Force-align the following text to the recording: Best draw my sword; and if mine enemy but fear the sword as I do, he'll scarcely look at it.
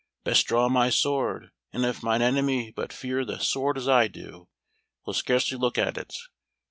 Best 0.23 0.47
draw 0.47 0.67
my 0.67 0.89
sword; 0.89 1.51
and 1.71 1.85
if 1.85 2.01
mine 2.01 2.23
enemy 2.23 2.71
but 2.71 2.91
fear 2.91 3.23
the 3.23 3.37
sword 3.39 3.77
as 3.77 3.87
I 3.87 4.07
do, 4.07 4.47
he'll 5.05 5.13
scarcely 5.13 5.59
look 5.59 5.77
at 5.77 5.95
it. 5.95 6.15